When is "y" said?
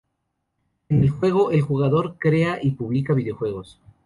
2.59-2.71